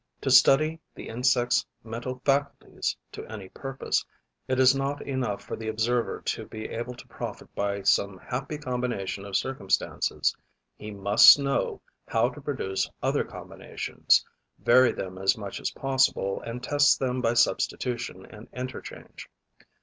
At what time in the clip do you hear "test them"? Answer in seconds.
16.63-17.21